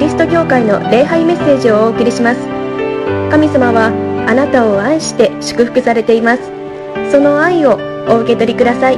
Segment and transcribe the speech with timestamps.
[0.00, 2.40] リスト教会の礼拝メッセージをお送りします。
[3.30, 3.88] 神様は
[4.26, 6.42] あなたを愛して祝福されています。
[7.12, 7.78] その愛を
[8.08, 8.96] お受け取りください。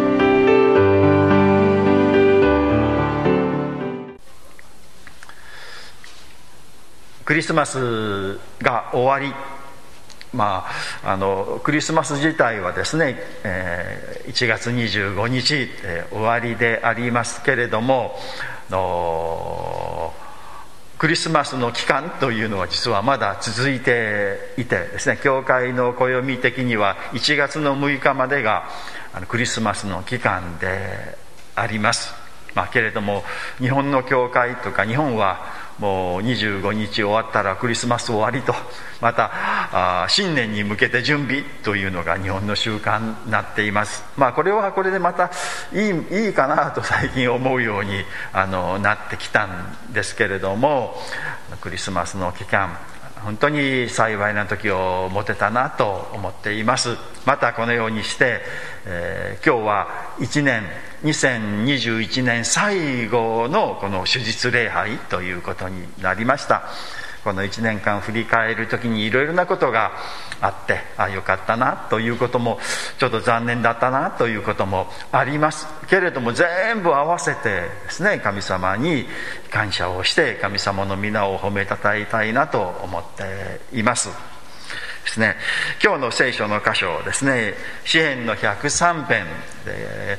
[7.25, 9.35] クリスマスが終わり。
[10.33, 10.65] ま
[11.03, 18.17] あ、あのクリスマス自体はですね、えー、1月25日、えー、終わりでありますけれども
[18.71, 20.15] あの
[21.03, 28.69] クリスマスの期間というのは実はまだ続いていてですね教会の暦的には1月の6日までが
[29.27, 31.19] クリスマスの期間で
[31.57, 32.15] あります、
[32.55, 33.25] まあ、けれども
[33.59, 35.45] 日本の教会とか日本は
[35.79, 38.55] もう25日終わったらクリスマス終わりと
[39.01, 39.31] また
[40.05, 44.05] あ新年に向けて準備というのが日本の習慣になっています。
[44.17, 45.31] まあこれはこれでまた
[45.73, 50.95] いいいいかなと最近思うようにあのなってきたんですけれども
[51.61, 52.79] クリスマスの期間
[53.25, 56.97] 本当に幸いな時を持てたなと思っています。
[57.25, 58.41] またこのようにして、
[58.85, 60.65] えー、今日は1年
[61.05, 66.65] 2021年最後のこの手術礼拝ということになりました。
[67.25, 69.93] この1年間振り返る時にいろいろなことが
[70.41, 72.59] あってああよかったなということも
[72.99, 77.43] ちょっと残念だったなということもありますけれども全部合わせて
[77.85, 79.07] ですね神様に
[79.51, 84.09] 感謝をして神様の皆を褒めたたえたいなと思っています。
[85.05, 85.37] ですね
[85.83, 89.27] 今日の聖書の箇所ですね詩篇の103編
[89.65, 90.19] で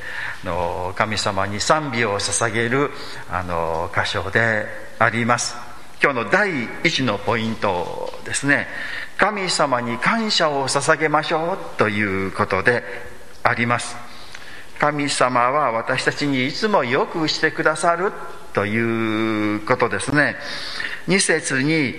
[0.94, 2.90] 神様に賛美を捧げる
[3.30, 4.66] あの箇所で
[4.98, 5.63] あります。
[6.04, 6.50] 今日の第
[6.84, 8.66] 一のポイントですね。
[9.16, 12.82] 神様に感謝を捧げましょうということで
[13.42, 13.96] あります。
[14.78, 18.12] 神様は私たちにいつもよくしてくださる
[18.52, 20.36] ということですね。
[21.08, 21.94] 2節に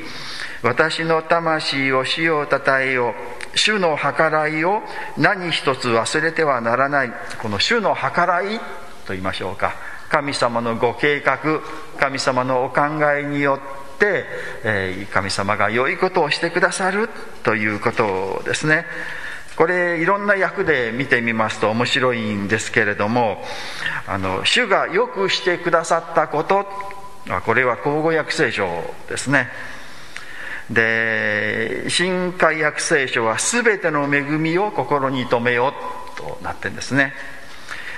[0.61, 3.15] 私の魂を主をたたえよ。
[3.55, 4.83] 主の計らいを
[5.17, 7.13] 何一つ忘れてはならない。
[7.41, 8.59] この主の計らい
[9.07, 9.73] と言いましょうか。
[10.09, 11.39] 神様のご計画
[11.99, 12.81] 神様のお考
[13.11, 17.09] えによって、え神様が良いことをしてくださる
[17.43, 18.85] ということですね。
[19.55, 23.41] これいろんな役で見てみますと面白いんですけれども
[24.05, 26.65] あの主がよくしてくださったこと
[27.45, 28.67] これは口語訳聖書
[29.09, 29.49] ですね。
[30.69, 35.73] で新海訳聖書は全ての恵みを心に留めよ
[36.15, 37.13] うとなってるんですね。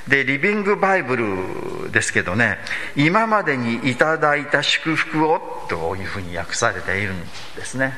[0.08, 2.58] でリビングバイブルですけどね
[2.96, 7.20] 今までにいただいた祝福をというふうに訳されているん
[7.56, 7.94] ですね。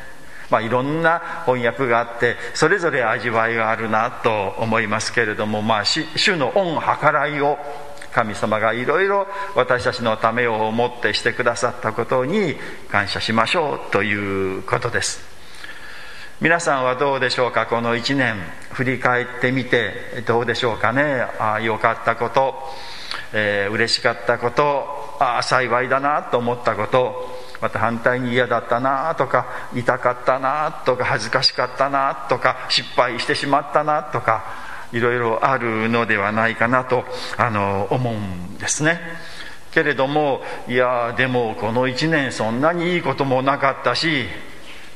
[0.49, 6.05] まあいろんな翻訳があってそれぞれ味わいがあるなと思いますけれどもまあ主
[6.35, 7.59] の恩計らいを
[8.11, 12.55] 神様がいろいろ私たちのためを思ってしてくださったことに
[12.89, 15.38] 感謝しましょうということです。
[16.41, 17.65] 皆さんはどうでしょうか？
[17.65, 18.35] この1年
[18.71, 21.27] 振り返ってみてどうでしょうかね？
[21.37, 22.55] ああよかったこと、
[23.33, 27.29] えー、嬉しかったことああ幸いだなと思ったこと
[27.59, 34.45] また反対に嫌だったなとか痛かったなとか恥ずかしかったなとか失敗してしまったなとか
[34.93, 37.03] いろいろあるのではないかなと
[37.35, 39.01] あの思うんですね。
[39.71, 44.25] けれどもいやでもこの1年そんなにいいこともなかったし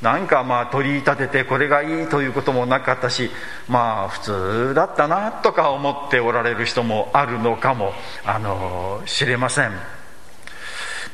[0.04, 3.32] なんかまあ取り立ててこれがいいということもなかったし
[3.70, 7.94] まあ普通だったなとか思っておられる人もあるのかも
[8.26, 9.72] あの知れません。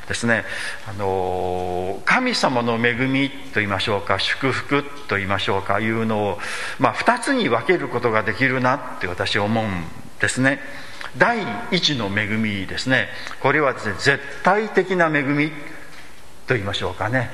[0.08, 0.44] ですね。
[0.88, 6.38] あの神様の恵みと言いましょうか祝福と言いましょうかいうのを、
[6.80, 9.68] まあ、2つに分けることができるなって私思うん
[10.18, 10.58] ですね。
[11.16, 11.38] 第
[11.70, 13.08] 一の恵みですね。
[13.38, 15.50] これはですね絶対的な恵み
[16.48, 17.30] と言いましょうかね。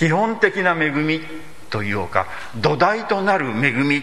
[0.00, 1.20] 基本的な恵み
[1.68, 4.02] というか土台となる恵み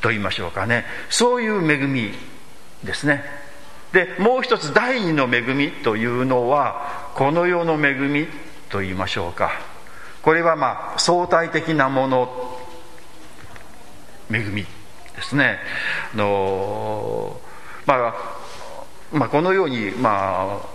[0.00, 0.86] と言いましょうかね。
[1.10, 2.12] そういう恵み
[2.82, 3.22] ですね。
[3.92, 8.26] でもう一つ第二の恵みというのはこの世の恵み
[8.70, 9.50] と言いましょうか。
[10.22, 12.58] これはまあ相対的なもの
[14.32, 15.58] 恵みですね。
[16.14, 17.38] あの、
[17.84, 18.14] まあ、
[19.12, 20.71] まあこのようにまあ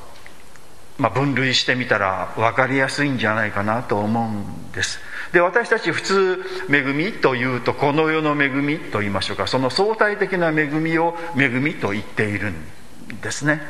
[0.98, 5.00] まあ、分類してみたら分かりやすいんじゃないかなと思うんです。
[5.32, 9.48] で私たち普通恵みというとこの世の恵みと言いましょうか。
[9.48, 12.56] その相対的な恵みを恵みと言っているん
[13.22, 13.62] ですね。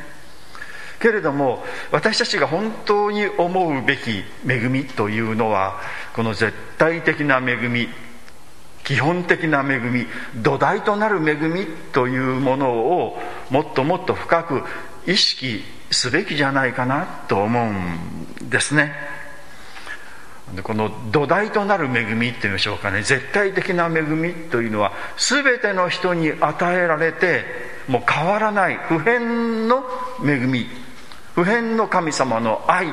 [0.99, 5.79] けれども私たちが本当に思うべき恵みというのは
[6.13, 7.87] この絶対的な恵み
[8.83, 10.07] 基本的な恵み
[10.37, 13.19] 土台となる恵みというものを
[13.49, 14.63] もっともっと深く
[15.05, 18.93] 意識すべきじゃないかなと思うんですね。
[20.63, 23.03] この土台となる恵みっていうんでしょうかね。
[23.03, 27.43] 絶対的な恵みというのは全ての人に与えられて
[27.87, 29.83] もう変わらない普遍の
[30.25, 30.67] 恵み。
[31.35, 32.87] 普遍の神様の愛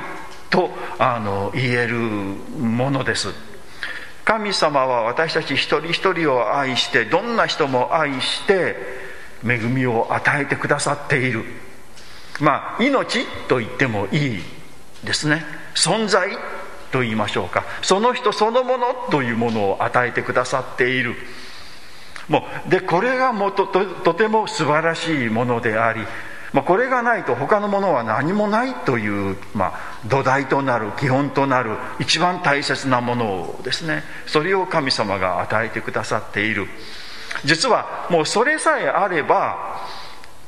[0.51, 3.29] とあの言えるものです。
[4.25, 8.77] 神様は私たち一人一人を愛してどんな人も愛して
[9.47, 11.45] 恵みを与えてくださっている。
[12.41, 14.43] まあ命と言ってもいい
[15.05, 15.45] ですね。
[15.75, 16.31] 存在
[16.91, 17.65] と言いましょうか。
[17.83, 21.15] その人そのものというものを与えてくださっている。
[22.29, 26.01] もうでこれがもとととても素晴らしいものであり、
[26.53, 34.05] まあ、これがないと他のものは何もないという、まあ、土台となる基本となる一番大切なものをですね。
[34.27, 36.69] それを神様が与えてくださっている。
[37.45, 39.74] 実はもうそれさえあれば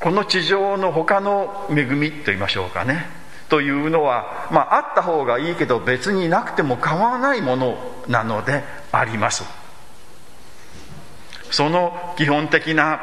[0.06, 3.06] この地上の他の恵みと言いましょうかね。
[3.48, 7.76] というのは、まあ、あった方がいいけど別になくても構わないもの
[8.06, 8.62] なので
[8.92, 9.42] あります。
[11.50, 13.00] その基本的な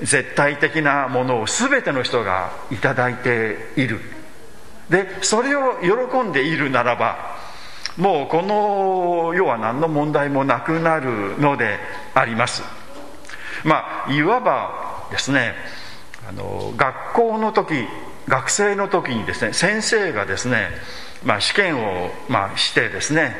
[0.00, 4.00] 絶対的なものを全ての人が頂いている。
[4.90, 7.36] でそれを喜んでいるならば
[7.96, 11.78] もうこの世は何の問題もなくなるので
[12.14, 12.64] あります。
[13.62, 15.54] まあいわばですね
[16.28, 17.86] あの学校の時
[18.28, 20.68] 学生の時にですね先生がですね、
[21.24, 23.34] まあ、試験を、まあ、してですね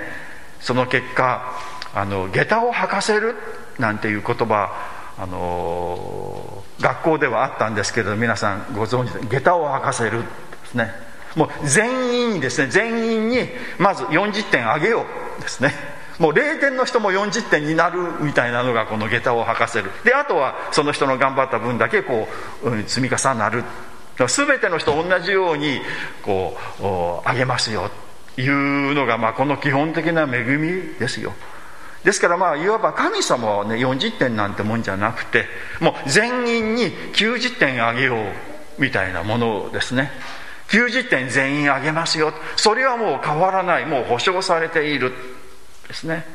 [0.60, 1.58] その結果
[1.94, 3.34] あの下駄を履かせる
[3.78, 4.70] なんていう言葉
[5.18, 10.26] あの学校ではあったんですけど皆さんご存知で下駄を履かせるで
[10.66, 10.90] すね。
[11.36, 13.48] もう全員にですね全員に
[13.78, 15.06] まず40点あげよ
[15.38, 15.91] うですね。
[16.22, 19.90] もう0点の人も40点になるみたいなのがこの下駄を履かせる。
[20.04, 22.28] であとはその人の頑張った分だけこ
[22.62, 23.64] う、うん、積み重なる。
[24.16, 25.80] 全ての人同じように
[26.22, 26.56] こ
[27.24, 27.90] うあげますよ。
[28.36, 31.32] というのが、まあ、この基本的な恵みですよ。
[32.04, 35.46] ですからまあいわば神様はね40点なんてもんじゃなくて
[35.80, 40.12] もう全員に90点あげようみたいなものですね。
[40.68, 42.32] 90点全員あげますよ。
[42.54, 43.86] それはもう変わらない。
[43.86, 45.12] もう保証されている。
[45.88, 46.26] ですね。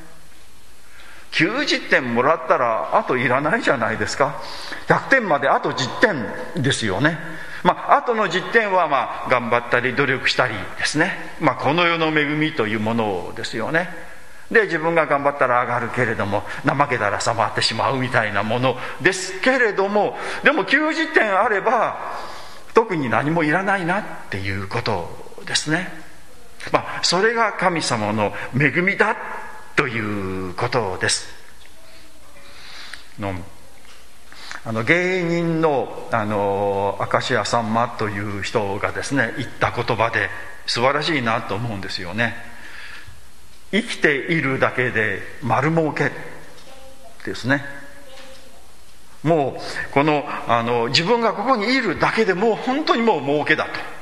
[1.32, 4.42] 90点もらったらあといらないじゃないですか。
[4.88, 7.18] 100点まであと10点ですよね。
[7.64, 13.90] まあ後の実点はまあ頑張ったり努力したりですね、まあ、この世の恵みというものですよね。
[14.52, 21.98] で自分が頑張ったら上がるけれども怠けたら下回ってしまうみたいなものですけれどもでも90点あれば
[22.74, 25.10] 特に何もいらないなっていうこと
[25.46, 26.07] ですね。
[26.72, 29.16] まあそれが神様の恵みだ
[29.76, 31.28] ということです。
[33.20, 33.34] の
[34.66, 40.30] あの芸人のあの明石家さんまという人がですね言った言葉で
[40.66, 42.36] 素晴らしいなと思うんですよね。
[43.72, 46.12] 生きているだけで丸儲け
[47.26, 47.64] ですね。
[49.24, 53.97] もうこのあの自分がここにいるだけでもう本当にもう儲けだと。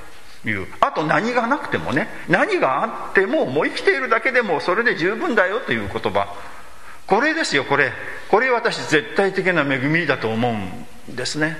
[0.49, 0.67] いう。
[0.79, 6.33] あと何がなくてもね何があってももう生きているだけでもそれで十分だよという言葉。
[7.07, 7.91] これですよこれ。
[8.29, 11.57] これ私絶対的な恵みだと思うんですね。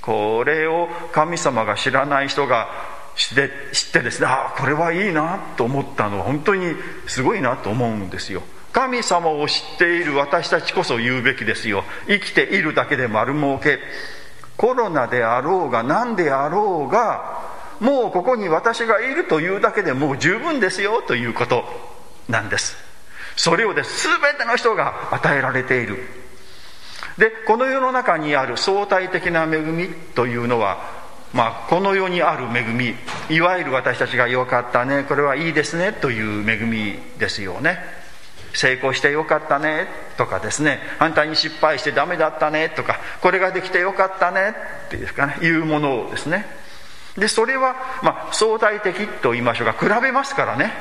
[0.00, 2.68] これを神様が知らない人が
[3.16, 6.74] 知ってですねああこれはいいなと思ったのは本当に
[7.06, 8.42] すごいなと思うんですよ。
[8.72, 11.84] 神様を知っている私たちこそ言うべきですよ。
[12.06, 13.80] 生きているだけで丸儲け。
[14.56, 17.39] コロナであろうが何であろうが
[17.80, 21.64] もうここに私がいるというだけでもう十分ですよということ
[22.28, 22.76] なんです。
[23.36, 24.06] それをです。
[24.08, 25.98] 全ての人が与えられている。
[27.18, 31.00] でこの世の中にある相対的な恵みというのは
[31.32, 32.94] まあ、この世にある恵み
[33.34, 37.78] いわゆる私たちがよかったねこれはいいですねという恵みですよね。
[38.52, 40.80] 成功してよかったねとかですね。
[40.98, 44.54] 反対に失敗してダメだったねとかこれができてよかったね
[44.86, 46.46] っていうかねいうものをですね。
[47.16, 50.72] でそれは、まあ、相対的と言いましょうか比べますからね。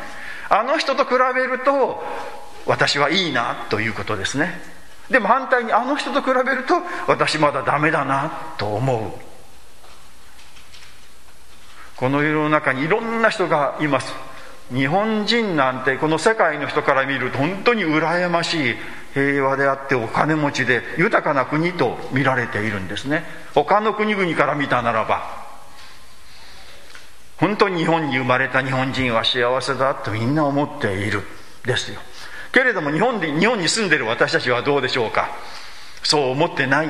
[0.49, 2.03] あの人と比べると
[2.65, 4.61] 私はいいなということですね。
[5.09, 6.75] でも反対にあの人と比べると
[7.07, 9.11] 私まだダメだなと思う。
[11.95, 14.13] この世の中にいろんな人がいます。
[14.71, 18.75] 日本人なんてこの世界の人から見ると本当に羨ましい
[19.15, 23.23] 平和であってお金持ちで豊かな国と見られているんですね。
[23.55, 25.38] 他の国々から見たならば。
[27.39, 31.23] 本当に日本に生まれた日本人は幸せだとみんな思っている。
[31.65, 31.99] ですよ。
[32.51, 35.29] けれども日本で日本に住んでる私たちはどうでしょうか？
[36.03, 36.89] そう思ってない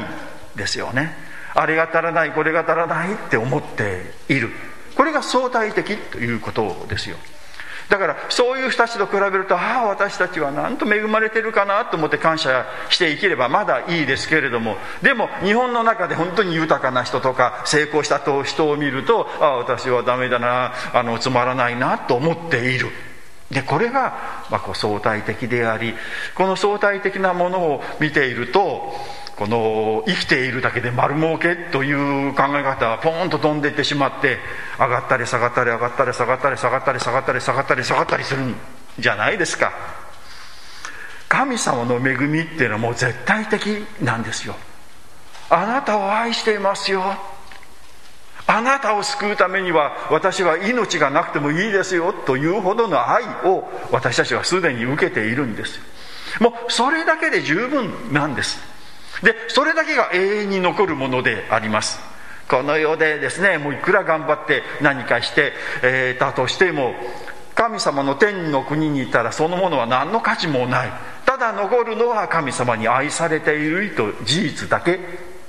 [0.56, 1.16] ですよね。
[1.56, 4.52] あれが足らないこれが足らないって思っている。
[4.96, 7.18] これが相対的ということですよ。
[7.90, 14.78] だからそういう人たちと比べるとああ私たちはなんと恵まれてるかなと思って感謝して生きればまだいいですけれども。
[15.02, 23.09] でも日本の中で本当に豊かな人とか成功した人を見るとああ私はダメだなあのつまらないなと思っている。
[23.52, 25.96] でこれが、まあ、こう相対的であり
[26.36, 28.94] この相対的なものを見ていると
[29.36, 34.38] この生きているだけで丸儲けという考え方はポーンと飛んでいってしまって
[34.78, 38.56] 上がったり下がったり上がったり下がったり下がったり下がったり下がったり下がったりするん
[39.00, 39.72] じゃないですか。
[41.30, 44.56] 神様の恵みっていうのはもう絶対的なんですよ。
[45.50, 47.02] あなたを愛していますよ。
[48.50, 55.80] あなたを救うためには私は命がなくてもいいですよというほどの愛を私たちはすでに受けているんです。
[56.40, 58.60] もうそれだけで十分なんです。
[59.22, 62.00] でそれだけが永遠に残るものであります。
[62.50, 65.54] この世でですねもういくら頑張って何かして、
[65.84, 66.96] えー、たとしても
[67.54, 70.92] 神様の天の国にいたらそのものは何の価値もない。
[71.28, 75.00] ただ残るのは神様に愛されていると事実だけ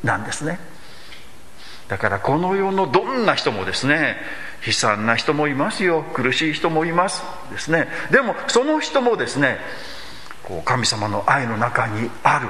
[0.04, 0.69] なんですね。
[1.90, 4.16] だからこの世のどんな人もですね
[4.64, 7.88] 悲惨な人もいますよ苦しい人もいますですね。
[8.12, 9.58] でもその人もですね
[10.44, 12.48] こう神様の愛の中にある。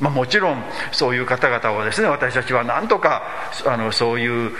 [0.00, 0.62] まあ、もちろん
[0.92, 3.22] そういう方々をですね私たちは何とか
[3.66, 4.52] あのそういう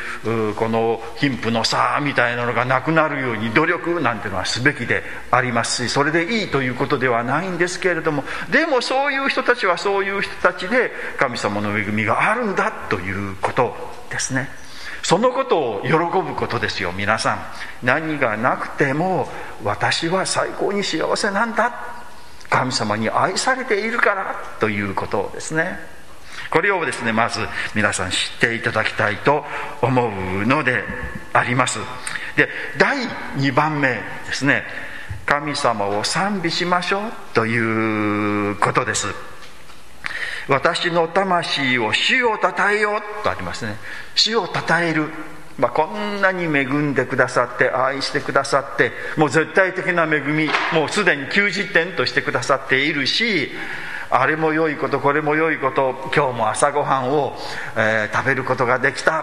[0.55, 13.75] この貧富の差みたいなのがなくなるように努力なんてのはすべきでありますしそれでいいということではないんですけれどもでもそういう人たちはそういう人たちで神様の恵みがあるんだということ
[14.11, 14.49] ですね。
[15.03, 17.87] そのことを喜ぶことですよ皆さん。
[17.87, 19.29] 何がなくても
[19.65, 21.98] 私は最高に幸せなんだ
[22.51, 25.79] 神様に愛されているからということですね。
[26.51, 27.41] これをですねまず
[27.75, 29.45] 皆さん知っていただきたいと
[29.83, 30.83] 思うので
[31.33, 31.79] あります。
[32.37, 32.97] で第
[33.37, 34.01] 2番目で
[34.33, 34.65] すね
[35.27, 39.09] 神様を賛美しましょうということです。
[40.49, 43.77] 私の魂を主をたたえようとありますね。
[44.15, 45.11] 主をたたえる。
[45.59, 53.51] まあ、こんなに恵んでくださって愛してくださってもう絶対的な恵みもうすでに90点としてくださっているし
[54.11, 57.37] あれも良いことこれも良いこと今日も朝ごはんを、
[57.77, 59.19] えー、食べることができた。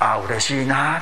[0.00, 0.96] ああ嬉しいな。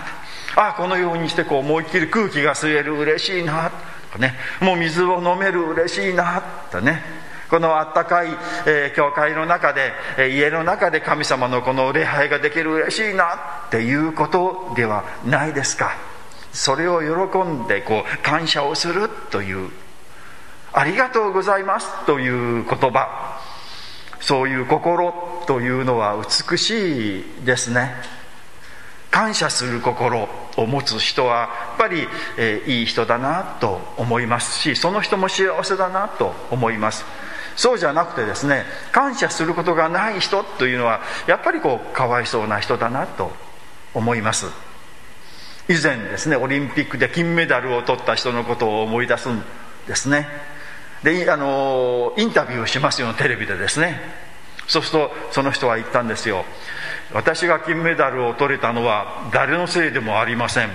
[0.56, 3.70] ああこのようにしてこう思いっきり空気が吸える嬉しいな。
[4.12, 6.42] とね、もう水を飲める嬉しいな。
[6.70, 7.02] とね。
[7.48, 8.28] このあったかい、
[8.66, 13.34] えー、教会の中で、えー、家の中で神様のこの礼拝ができる嬉しいな
[13.66, 15.96] っていうことではないですか。
[16.52, 19.70] それを喜んでこう感謝をするという
[20.72, 23.40] ありがとうございますという言葉。
[24.20, 25.14] そういう心
[25.46, 26.16] というのは
[26.50, 27.94] 美しいですね。
[29.10, 37.04] 感謝する心を持つ人はやっぱり、えー、いい人だなと思いますしその人も幸せだなと思います。
[37.58, 43.32] そうじゃなくてですね感謝することがない人というのはやっぱりこうかわいそうな人だなと
[43.92, 44.46] 思います。
[45.68, 49.42] 以前ですねオリンピックで金メダルを取った人のことを思い出すん
[49.88, 50.28] ですね。
[51.02, 54.00] であのインタビューをしますよテレビでですね。
[54.68, 56.44] そうするとその人は言ったんですよ
[57.12, 60.70] 私が金メダルを取れたのは誰のせいでもありません。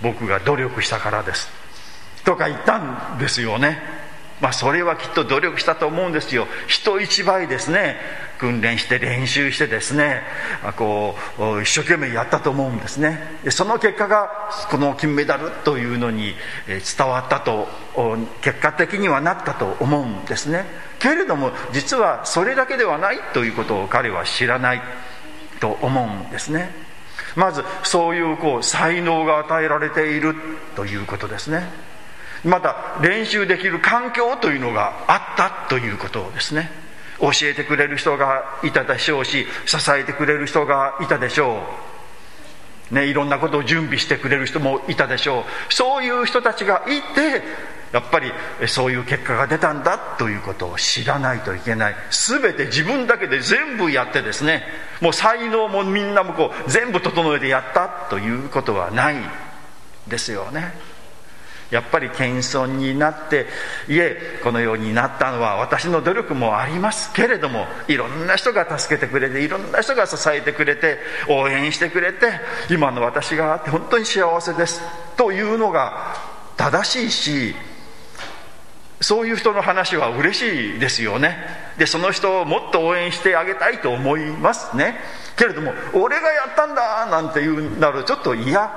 [0.00, 1.50] 僕が努力したからです
[2.24, 3.97] とか言ったんですよね。
[4.40, 6.46] まあ、それはきっと努力したと思うんですよ。
[6.66, 7.96] 人一倍ですね。
[8.38, 10.22] 訓練して練習してですね。
[10.76, 13.38] こう一生懸命やったと思うんですね。
[13.50, 16.34] その結果がこの金メダルというのに
[16.66, 17.68] 伝わったと
[18.40, 20.66] 結果的にはなったと思うんですね。
[21.00, 24.82] けれども実はそれだけではないということを彼は知らない
[25.60, 26.70] と思うんですね。
[27.34, 30.34] まずそういうこう才能が与えられている
[30.76, 31.68] ということですね。
[32.44, 36.70] また練習できる環境というのがあったということですね。
[37.20, 41.64] 教えてくれる人がいたでしょうし支えてくれる人がいたでしょ
[42.92, 45.74] う、ね、いろんなことを準備してくれる人もいたでしょう。
[45.74, 47.42] そういう人たちがいて
[47.92, 48.30] やっぱり
[48.66, 51.96] そういう結果が出たんだということを知らないといけない。
[52.10, 54.62] 全て自分だけで全部やってですね。
[55.00, 59.16] もう才能もみんなもこう全部整えてやったということはない
[60.06, 60.72] ですよね。
[61.70, 63.46] やっぱり謙遜になって
[63.88, 70.98] いえこのようになったのは私の努力もありますけれどもいろんな人が助けてくれていろんな人が支えてくれて
[71.28, 72.32] 応援してくれて
[72.70, 74.80] 今の私があって本当に幸せです。
[75.16, 76.16] というのが
[76.56, 77.54] 正しいし
[79.00, 81.36] そういう人の話は嬉しいですよね。
[81.76, 84.98] でその人をもっと応援してあげたいと思いますね。
[85.36, 88.70] けれども俺がやったんだなんて言うなるちょっと嫌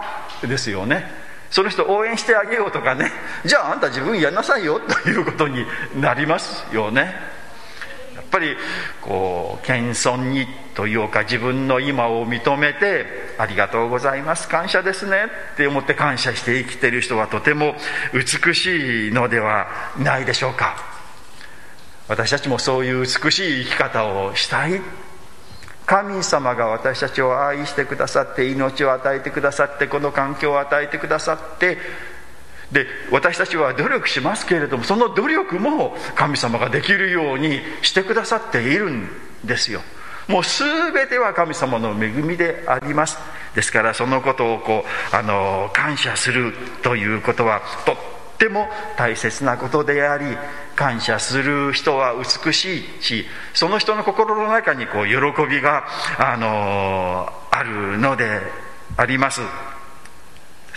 [0.43, 1.20] ですよね。
[1.51, 3.11] その人応援してあげようとかね。
[3.45, 4.79] じゃああんた自分やんなさいよ。
[4.79, 5.65] ということに
[5.95, 7.13] なりますよね。
[8.15, 8.55] やっぱり
[9.01, 14.47] こう謙遜にというか自分の今を認めてありがとうございます。
[14.47, 15.25] 感謝ですね。
[15.53, 17.75] って思って感謝して生きてる人はとても
[18.13, 19.67] 美しいのでは
[19.99, 20.77] ないでしょうか。
[22.07, 24.81] 私たちもそういう美しい生き方をしたい。
[25.91, 31.77] 神様が私たちを愛してくださって命を与えてくださってこの環境を与えてくださって
[32.71, 39.09] で私たちは努力しますけれどもその努力も神様ができるようにしてくださっているん
[39.43, 39.81] ですよ。
[40.29, 43.17] もう全ては神様の恵みであります。
[43.53, 47.95] ですからそのことをこうあの感謝するということはとっ
[48.41, 48.67] っても
[48.97, 50.25] 大切なことであり
[50.75, 55.13] 感謝する人は美しいしその人の心の中にこう喜
[55.47, 55.85] びが
[56.17, 58.41] あのあるので
[58.97, 59.41] あります。
[59.41, 59.47] で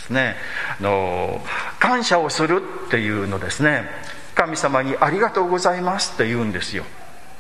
[0.01, 0.37] すね。
[0.79, 1.41] あの
[1.81, 3.89] 感謝をするっていうのですね。
[4.35, 6.85] 神様にありがとうございますって言うんですよ。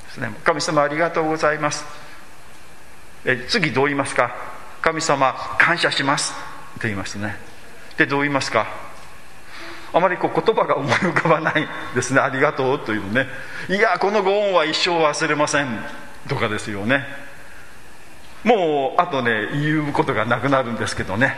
[0.06, 0.30] ですね。
[0.42, 1.84] 神様ありがとうございます。
[3.26, 4.34] え次どう言いますか？
[4.80, 6.32] 神様感謝します
[6.80, 7.36] と言いますね。
[7.98, 8.83] でどう言いますか？
[9.94, 12.20] あまりこう言葉が思い浮かばないですね。
[12.20, 13.28] ありがとうというね。
[13.68, 15.68] いやこのご恩は一生忘れません。
[16.28, 17.06] とかですよね。
[18.42, 21.36] もうあとね言うことがなくなるんですけどね。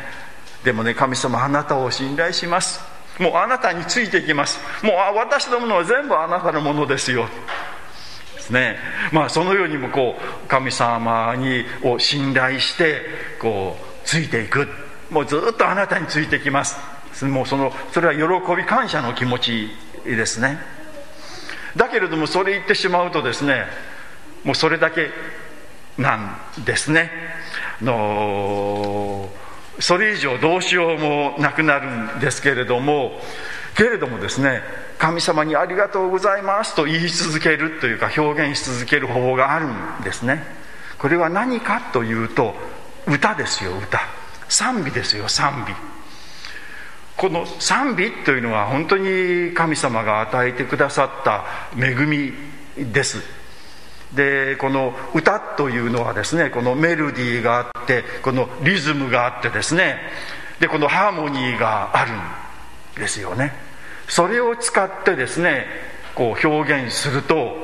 [0.64, 2.80] でもね神様あなたを信頼します。
[3.18, 4.58] もうあなたについていきます。
[4.82, 7.28] もう私のものは全部あなたのものですよ。
[8.34, 8.78] ですね。
[9.12, 13.02] まあそのようにもこう神様にを信頼して
[13.38, 14.66] こうついていく。
[15.10, 16.95] もうずっとあなたについてきます。
[17.24, 19.70] もうそのそれは喜び感謝の気持ち
[20.04, 20.58] ですね。
[21.76, 23.66] だけれどもそれ言ってしまうとですね
[24.44, 25.10] もうそれだけ
[25.98, 27.10] なんですね。
[27.80, 29.28] の
[29.78, 33.20] それ以上どうしようもなくなるんですけれども
[33.74, 34.62] けれどもですね
[34.98, 40.42] 神様にありがとうございますと言い続けるというか表現し続ける方法があるんですね。
[40.98, 42.54] これは何かというと
[43.06, 44.00] 歌ですよ歌。
[44.48, 45.95] 賛美ですよ賛美。
[47.16, 51.44] この賛美というのは本当に神様が与えてくださった
[51.76, 52.32] 恵み
[52.92, 53.22] です。
[54.14, 59.98] でこの歌というのはですねこのメロディーがあってこのリズムがあってですね
[60.60, 63.52] でこのハーモニーがあるんですよね。
[64.08, 65.66] それを使ってですね
[66.14, 67.56] こう表現すると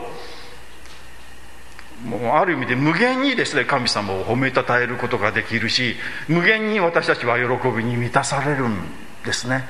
[2.05, 5.95] もうある意味で無限にですね神様を褒めたたえることができるし
[6.27, 8.77] 無限に私たちは喜びに満たされるん
[9.24, 9.64] ですね。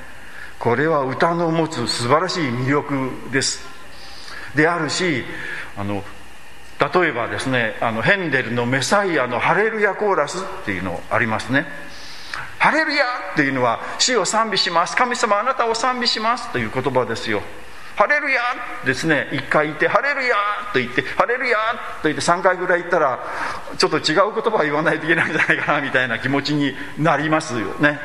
[0.58, 3.64] これは歌の持つ素晴らしい魅力です。
[4.54, 5.24] であるし
[5.76, 6.04] あの
[6.78, 11.66] 例えばですねあのヘンデルの「メサイアのハレルヤコーラス」っていうのありますね。
[12.58, 14.96] ハレルヤっていうのは死を賛美します。
[14.96, 16.48] 神様あなたを賛美します。
[16.52, 17.42] という言葉ですよ。
[17.96, 18.40] ハレルヤ
[18.84, 19.28] ですね。
[19.32, 20.34] 一回言ってハレルヤ
[20.72, 21.56] と言ってハレルヤ
[22.02, 23.18] と言って3回ぐらい言ったら
[23.76, 28.00] ちょっと違う言葉を言わないといけないんじゃないかなみたいな気持ちになりますよね。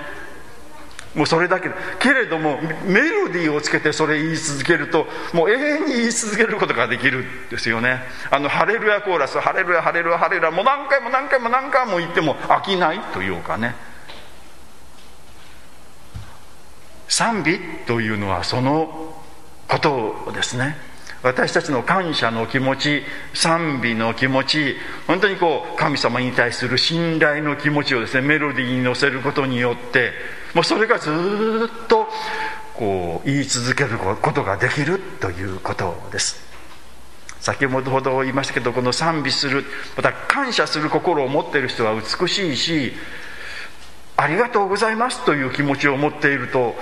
[1.18, 1.70] もうそれだけ。
[2.00, 8.04] けれどもメロディーをつけてそれ言い続けるともう永遠に言い続けることができるんですよね。
[8.30, 13.76] あのハレルヤコーラスハレルヤハレルヤハレルヤもう何回も何回も何回も言っても飽きないというかね。
[17.08, 19.16] 賛美というのはその
[19.68, 20.78] ことですね。
[21.24, 23.04] 私たちの感謝の気持ち
[23.34, 24.76] 賛美の気持ち
[25.08, 30.12] 本当にこう神様に対する信頼の気持ちをですねメロディーに乗せることによって
[30.58, 32.08] もうそれがずっと
[32.74, 36.44] こう言い続けることができるということです。
[37.40, 39.64] 先ほど言いましたけどこの賛美する
[39.96, 42.94] また感謝する心を持っている人は美しいし
[44.16, 46.74] ありがとうございますという気持ちを持っていると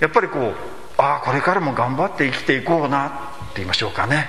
[0.00, 0.54] やっぱりこう
[0.98, 3.16] ああこれからも頑張って生きていこうなって
[3.56, 4.26] 言いましょうかね。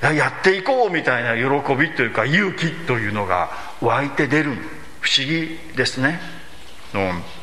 [0.00, 3.50] やっていこうみたいな喜びというか勇気というのが
[3.82, 4.54] 湧いて出る
[5.02, 6.18] 不思議ですね、
[6.94, 7.39] うん。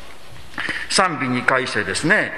[0.90, 2.32] 賛美に関してですね、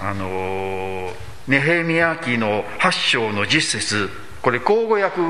[0.00, 1.10] あの
[1.48, 4.10] ネヘミヤ記の8章の実節
[4.42, 5.20] これ口語訳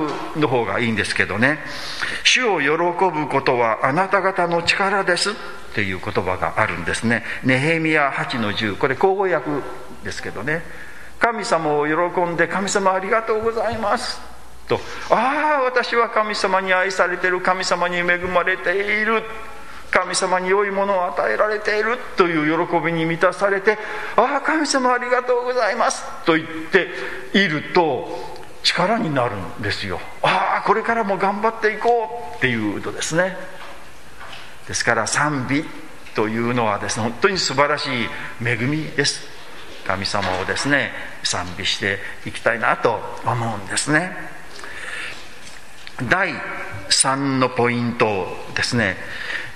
[0.40, 1.59] の方がいいんですけどね
[2.24, 5.35] 「主を喜ぶことはあなた方の力です」っ
[5.74, 7.24] ていう言葉があるんですね。
[7.44, 9.50] ネヘミヤ8の10これ口語訳
[10.02, 10.62] ですけどね
[11.18, 14.20] 神様を喜んで神様ありがとうございます
[14.66, 19.22] とああ私は神様に愛されてる神様に恵まれている
[19.92, 23.78] 神様に良いものを与えられているという喜びに満たされて
[24.16, 26.88] ああ神様ありがとうございますと言って
[27.38, 28.09] いると
[28.62, 30.00] 力になるんですよ。
[30.22, 33.37] ああこれからも頑張っていこうっていうとですね。
[34.66, 35.64] ですから賛美
[36.14, 38.09] というのはですね本当に素晴らしい
[38.42, 39.28] 恵みです。
[39.87, 40.92] 神様をですね
[41.24, 44.16] 賛美していきたいなと思うんですね。
[46.09, 46.33] 第
[46.92, 48.96] 3のポイントですね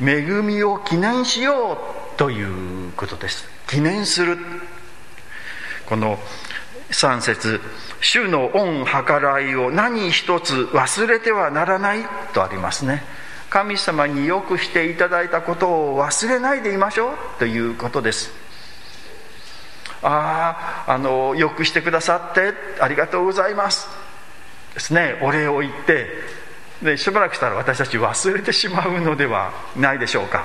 [0.00, 3.48] 恵みを記念しようということです。
[3.68, 4.38] 記念する。
[5.86, 6.18] この
[6.90, 7.60] 3節
[8.00, 13.02] 主の恩計らいを何一つ忘れてはならないとありますね。
[13.50, 18.30] 神様によくしていただいたことを忘れないでいましょうということです。
[20.02, 23.88] あああのよくしてくださってありがとうございます。
[24.74, 26.06] ですねお礼を言って
[26.82, 30.44] でしばらくしたら私たち忘れてしまうのではないでしょうか。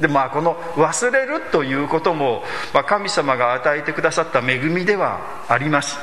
[0.00, 5.98] でまあこの忘れるということも、まあ、神様が与えてくださった恵みではあります。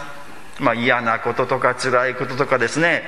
[0.60, 3.04] まあ、嫌なこととか辛いこととかですね。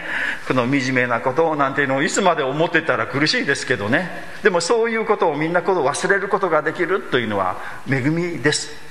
[0.48, 4.10] この惨めなことなんていうのをいつまで思ってたら苦しいですけどね。
[4.42, 7.58] でもそういうことをみんなこと忘れることができるというのは
[7.90, 8.91] 恵みです。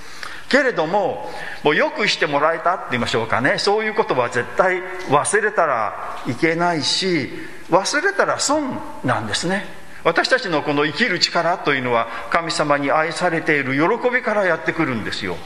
[0.51, 1.31] けれども
[1.63, 3.57] もうよくしてもらえたって言いましょうかね。
[3.59, 7.31] そういうことは絶対忘れたらいけないし
[7.71, 9.65] 忘れたら損なんですね。
[10.03, 15.37] 私たちのこの生きる力というのは神様に愛されている喜びからやってくるんですよ。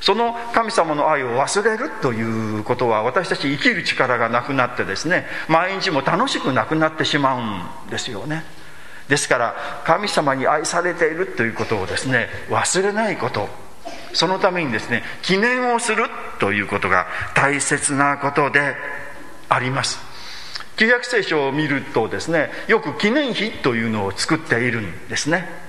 [0.00, 8.44] その神様の愛を忘れるということは私たち生きる力がなくなってですね毎日も楽しくなくなってしまうんですよね。
[9.08, 13.65] ですから神様に愛されているということをですね忘れないこと。
[14.16, 16.04] そのためにですね記念をする
[16.40, 18.74] ということが大切なことで
[19.48, 19.98] あります。
[20.76, 25.66] 旧約聖書を見るとですねよく記念碑というのを作っているんですね。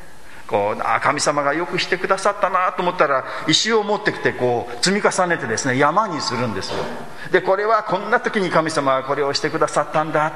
[0.47, 6.77] こうあ神様がよくしてくださったなと思ったら石を持ってきてこう積み重ねてですね山にするんですよ。
[7.31, 10.31] でこれはこんな時に神様がこれをしてくださったんだ。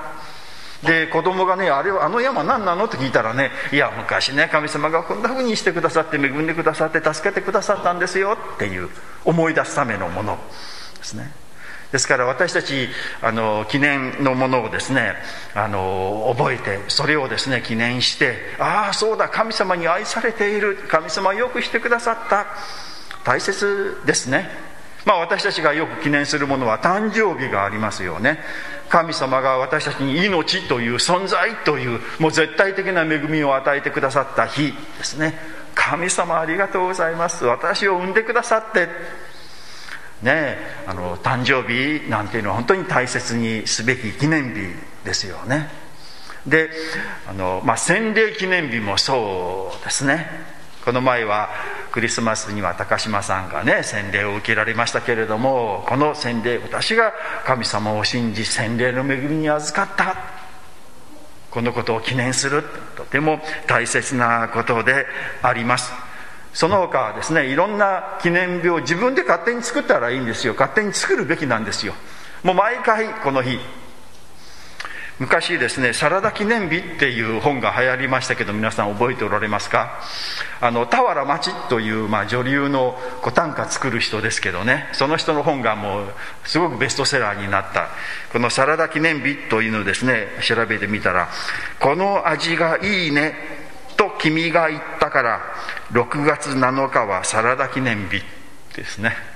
[0.84, 8.90] で子供がねあれあの山何なのって聞いたらねいや昔ね神様がこんな風にしてくださって恵んでくださって助けてくださったんですよっていう
[9.24, 10.40] 思い出すためのもの。
[10.98, 11.32] ですね。
[11.92, 12.88] ですから私たち
[13.22, 15.14] あの記念のものをですね
[15.54, 22.48] あの覚えてそれをですね記念してああそうだ神様に愛されている神様よくしてくださった。
[23.24, 24.50] 大切ですね。
[25.06, 28.40] まあ私たちがよく記念するものは誕生日がありますよね。
[28.92, 35.34] 神様が私たちに命という存在というもう絶対的な恵みを与えてくださった日ですね。
[35.74, 37.46] 神様ありがとうございます。
[37.46, 38.90] 私を産んでくださって。
[40.22, 44.76] ねあの誕生日なんていうのは本当に大切にすべき記念日
[45.06, 45.70] ですよね。
[46.46, 46.70] で
[47.28, 50.28] あの、まあ、洗礼記念日もそうですね。
[50.84, 51.50] この前は
[51.92, 57.14] クリスマスには高島さんがね洗礼を受けられましたけれどもこの洗礼私が
[57.46, 60.42] 神様を信じ洗礼の恵みに預かった。
[61.52, 62.64] このことを記念する
[62.96, 65.06] とても大切なことで
[65.42, 65.92] あります。
[66.54, 70.54] その他はですねいろんな記念日を自分で勝手に作ったらいいんですよ。
[70.54, 71.94] 勝手に作るべきなんですよ。
[72.44, 73.60] もう毎回この日
[75.22, 80.02] 昔ですね「サラダ記念日」っていう本が流行りましたけど皆さん覚えておられますか？
[80.60, 83.00] あの俵町という、まあ、女流の
[83.36, 86.14] 短歌作る人ですけどねその人の本がもう
[86.46, 87.90] すごくベストセラーになった。
[88.34, 91.30] この「サラダ記念日」というのをですね調べてみたら
[91.80, 93.36] 「この味がいいね」
[93.98, 95.40] と君が言ったから
[95.92, 98.24] 6月7日はサラダ記念日
[98.76, 99.31] ですね。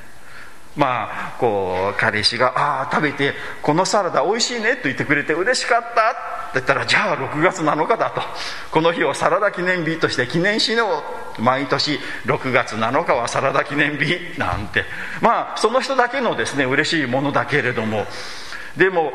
[0.76, 5.96] まあこう彼氏が「ああ食べてこのサラダ美味しいね」と言ってくれて嬉しかったって
[6.56, 8.22] 言ったらじゃあ6月7日だと
[8.72, 11.04] この日をサラダ記念日として記念しよ
[11.40, 14.38] う毎年6月7日はサラダ記念日。
[14.38, 14.86] なんて。
[15.22, 18.06] まあその人だけのですね嬉しいものだけれども。
[18.78, 19.14] でも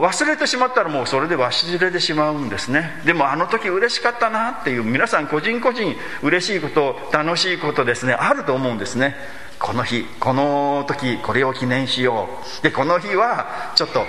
[0.00, 3.00] 忘れてしまったらもうそれで忘れてしまうんですね。
[3.04, 9.16] でもあの時嬉しかったなっていう皆さん個人個人嬉しいこと楽しいことですねあると思うんですね。
[9.60, 12.28] この日この時これを記念しよ
[12.60, 12.62] う。
[12.62, 14.06] でこの日はちょっと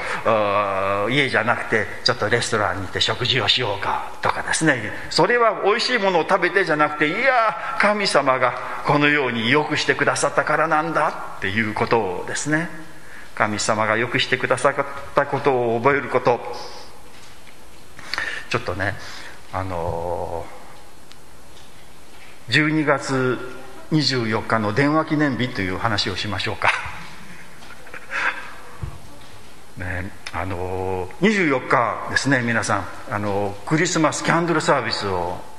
[1.12, 4.94] 家じゃなくてちょっとレストランに行って食事をしようかとかですね。
[5.10, 8.54] それは美味しいものを食べてじゃなくていや神様が
[8.88, 12.70] このようによくしてくださったからなんだっていうことをですね。
[13.36, 14.76] 神様がよくしてくださっ
[15.16, 16.40] たことを覚えること。
[18.50, 18.96] ちょっとね
[19.52, 20.46] あの
[22.50, 23.61] 12月
[23.92, 26.72] 24日の電話記念日という話をしましょうか。
[29.78, 32.86] ねあの24日ですね皆さん。
[33.10, 35.51] あのクリスマスキャンドルサービスを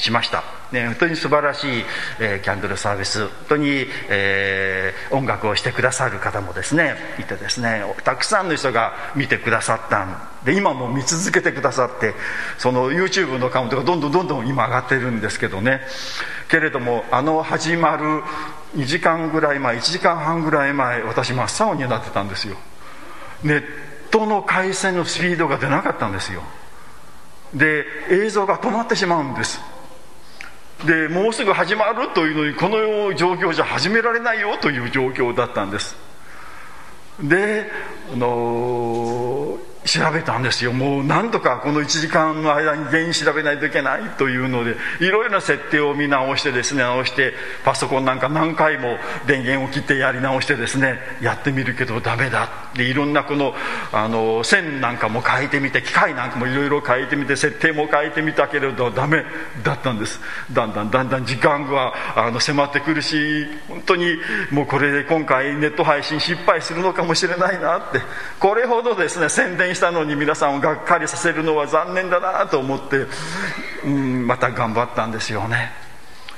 [0.00, 1.84] しました、ね、本当に素晴らしい、
[2.20, 3.20] えー、キャンドルサービス。
[3.20, 12.14] 本当に、えー、音楽をしてくださる方もですねいてですねたくさんの人が見てくださったんで今も見続けてくださって
[12.58, 15.82] その YouTube のカウントがどんどんどんどん今上がってるんですけどね。
[16.48, 18.22] けれどもあの始まる
[18.76, 22.56] 2時間ぐらい前1時間半ぐらい前私真っ青になってたんですよ。
[23.42, 23.64] ネッ
[24.10, 26.42] トの回線のスピードが出なかったんですよ。
[27.54, 29.60] で映像が止まってしまうんです。
[30.86, 35.96] でもうすぐ始まるというのにこの状況じゃ始められないよという状況だったんです。
[37.22, 37.70] で
[38.12, 40.72] あのー調べたんですよ。
[40.72, 47.32] もうなんとかこの1時間の間に原因調べないといけないというのでいろいろな設定を見直してですね直して
[47.64, 53.54] パソコンなんか何回も電源を切ってやり直してですねやってみるけどダメだでいろんなこの
[53.92, 59.24] あの線なんかも変えてみて機械なんかもいろいろ変えてみて設定も変えてみたけれどダメ
[59.62, 60.20] だったんです。
[60.52, 64.16] だんだんだんだん時間があの迫ってくるし本当に
[64.50, 68.00] もうこれで今回ネット配信失敗するのかもしれないなって。
[68.38, 73.06] これほどですね宣伝したのに皆さんをがっかりさせるのは残念だなと思って、
[73.84, 75.72] うん、また頑張ったんですよね。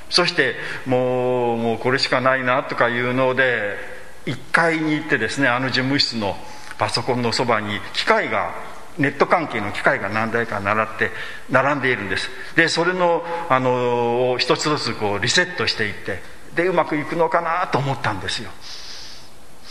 [0.09, 3.92] そしてもうもうこれしかないなとかいうので
[4.27, 6.37] 1階に行ってですねあの事務室の
[6.79, 8.55] パソコンのそばに機械が
[8.99, 11.11] ネット関係の機械が何台か並って
[11.51, 12.29] 並んでいるんです。
[12.57, 16.21] でそれのあの一つずつこうリセットしていって
[16.55, 18.51] でうまくいくのかなと思ったんですよ。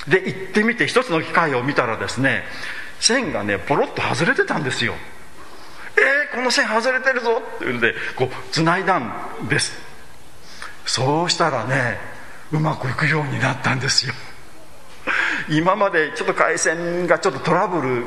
[0.08, 2.44] で行ってみて一つの機械を見たらですね
[3.00, 4.96] 線がねポロッと外れてたんですよ。
[5.98, 7.42] えー、この線外れてるぞ！
[7.56, 9.74] っていうんでこうつないだんです。
[10.86, 12.00] そうしたらね
[12.52, 14.14] うまくいくようになったんですよ。
[15.50, 18.06] 今までちょっと回線がちょっとトラブル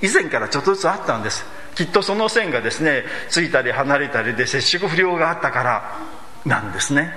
[0.00, 1.44] 以前からちょっとずつあったんです。
[1.74, 5.98] きっとその線がですねついたり離れたりで接触不良があったから
[6.44, 7.12] なんですね。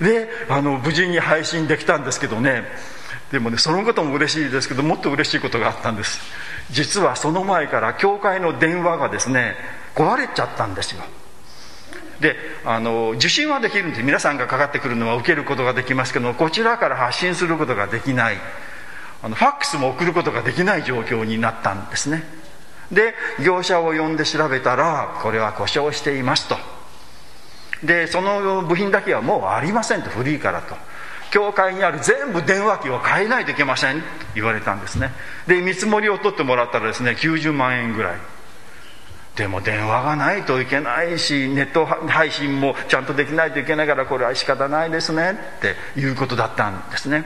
[0.00, 2.64] であの無事に配信できたんですけどね。
[3.30, 6.20] でもねそのことも嬉しいですけどもっと嬉しいことがあったんです。
[6.70, 9.54] 実はその前から教会の電話がですね
[9.94, 11.04] 壊れちゃったんですよ。
[12.20, 18.36] であの受信はできるんで皆さんがかかってくるのは受けることができますけどこちらから発信することができない。
[19.22, 22.24] あのファックスも送ることができない状況になったんですね。
[22.92, 26.56] で業者を呼んで調べたらこれは故障していますと。
[27.82, 30.76] でその部品だけはもうありませんと古いからと。
[31.30, 35.10] 教会にある全部電話機を変えないといけませんと言われたんですね。
[35.48, 38.33] で見積もりを取ってもらったらですね90万円ぐらい。
[39.36, 47.24] でも電話がないといけないしネット配信もちゃんとできないといけないからこれは仕方ないですねっていうことだったんですね。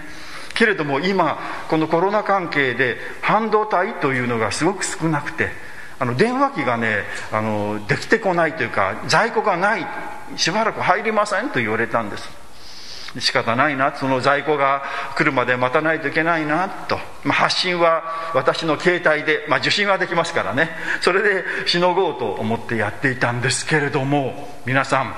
[0.55, 5.51] けれども今このコロナ関係で半導体というのがすごく少なくて
[5.99, 9.87] あの電話機がねあのできてこないというか在庫がない
[10.37, 12.48] しばらく入りませんと言われたんです。
[13.18, 13.97] 仕方ないな。
[13.97, 14.83] その在庫が
[15.16, 20.71] 来るまで待たないといけないなと、まあ、発信は私の携帯で、まあ、受信はできますからね。
[21.01, 25.14] それでしのごうと思ってやっていたんですけれども皆さん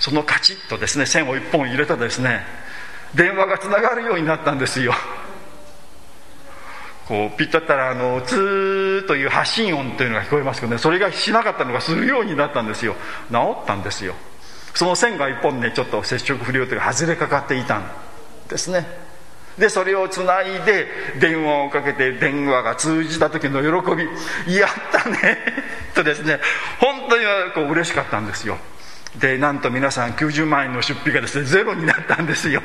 [0.00, 2.40] そのカチッとですね線を1本入れたですね
[3.14, 4.94] 電話がつながるようになったんですよ。
[7.06, 12.96] こうピッとったらあのツーという発信音というのが聞こえますけどねそれがしなかったのがするようになったんですよ。
[13.32, 14.14] 治ったんですよ。
[14.74, 17.90] その線が一本ねちょっと接触不良というか外れかかっていたん
[18.48, 18.86] ですね。
[19.58, 20.86] でそれをつないで
[21.20, 24.54] 電話をかけて電話が通じた時の喜び。
[24.56, 25.38] やったね。
[25.94, 26.40] とですね
[26.78, 28.56] 本当にこう嬉しかったんですよ。
[29.16, 32.62] でなんと皆さん90万円の出費がですねゼロになったんですよ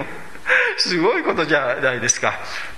[0.78, 2.34] すごいことじゃないですか。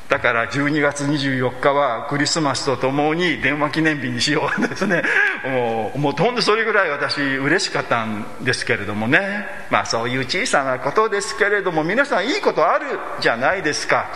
[0.08, 5.02] だから12月24日はクリスマスとともに電話記念日にしようですね。
[5.44, 9.48] もうもうほんとそれぐらい私嬉しかったんですけれどもね。
[9.72, 14.12] まあそういう小さなことですけれども皆さんいいことあるじゃないですか。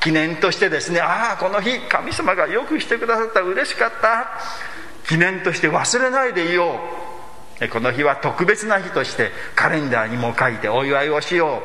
[0.00, 4.38] 記念としてですねああこの日神様がよくしてくださった嬉しかった。
[5.08, 6.78] 記念として忘れないでいよ
[7.60, 7.68] う。
[7.68, 11.62] この日は特別な日としてカレンダーにも書いてお祝いをしよ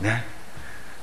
[0.00, 0.04] う。
[0.04, 0.31] ね。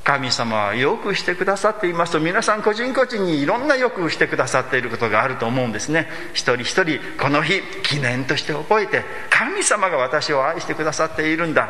[0.03, 6.07] 神様はよくしてくださっていますと皆さん個人個人にいろんなよくしてくださっていることがあると思うんですね。
[6.33, 11.69] 一人一人この日記念として覚えて神様が私を愛してくださっているんだ。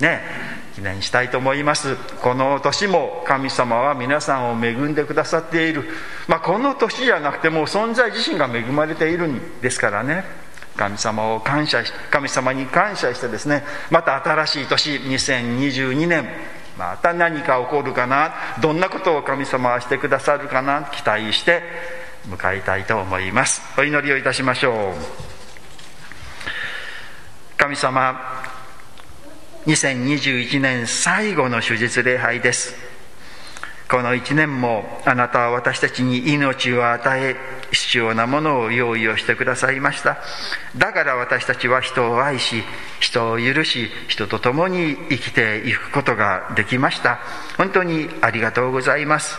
[0.00, 0.20] ね。
[0.74, 1.96] 記念したいと思います。
[2.20, 5.84] この年も神様は皆さんを恵んでくださっている、
[6.26, 10.24] まあ、この年じゃなくても存在自身が恵まれているんですからね。
[10.76, 13.62] 神様を感謝し神様に感謝してですね。
[13.90, 16.28] また新しい年2022年
[16.76, 18.34] また何か起こるかな？
[18.60, 20.82] どんなことを神様はしてくださるかな？
[20.92, 21.62] 期待して
[22.28, 23.62] 迎えたいと思います。
[23.78, 24.94] お祈りをいたしましょう。
[27.56, 28.20] 神様
[29.66, 32.93] 2021年最後の手術礼拝です。
[33.94, 37.36] この1年もあなたは私たちに命を与え
[37.70, 40.18] 必要なものを用意をしてくださいました。
[40.76, 42.64] だから私たちは人を愛し
[42.98, 47.20] 人を許し人と共に生きていくことができました。
[47.56, 49.38] 本当にありがとうございます。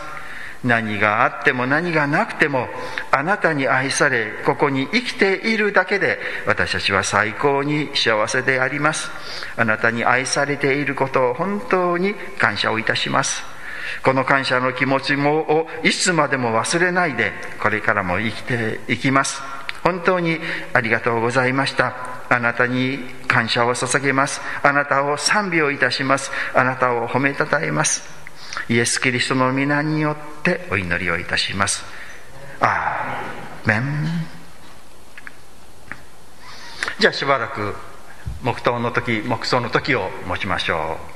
[0.64, 2.66] 何があっても何がなくても
[3.10, 9.10] あなたに愛されここに生きているだけで私たちは最高に幸せであります。
[9.58, 13.55] あなたに愛されていることを本当に感謝をいたします。
[14.02, 19.42] この感謝の気持ちもをいつまでも忘れないでこれからも生きていきます。
[19.82, 20.40] 本当に
[20.72, 21.94] ありがとうございました。
[22.28, 24.40] あなたに感謝を捧げます。
[24.62, 26.32] あなたを賛美をいたします。
[26.54, 28.02] あなたを褒めたたえます。
[28.68, 31.84] イエス・キリストの皆によってお祈りをいたします。
[32.60, 34.26] アーメン。
[36.98, 37.74] じゃあしばらく
[38.42, 41.15] 黙祷の時黙想の時を持ちましょう。